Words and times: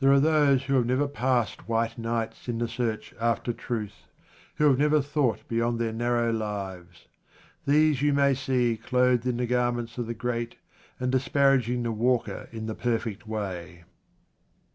THERE 0.00 0.10
are 0.12 0.20
those 0.20 0.62
who 0.62 0.74
have 0.76 0.86
never 0.86 1.06
passed 1.06 1.68
white 1.68 1.98
nights 1.98 2.48
in 2.48 2.56
the 2.56 2.66
search 2.66 3.12
after 3.20 3.52
truth, 3.52 4.06
who 4.54 4.66
have 4.66 4.78
never 4.78 5.02
thought 5.02 5.46
beyond 5.48 5.78
their 5.78 5.92
narrow 5.92 6.32
lives. 6.32 7.08
These 7.66 8.00
you 8.00 8.14
may 8.14 8.32
see 8.32 8.78
clothed 8.78 9.26
in 9.26 9.36
the 9.36 9.44
garments 9.44 9.98
of 9.98 10.06
the 10.06 10.14
great 10.14 10.56
and 10.98 11.12
disparaging 11.12 11.82
the 11.82 11.92
walker 11.92 12.48
in 12.52 12.64
the 12.64 12.74
perfect 12.74 13.26
way. 13.28 13.84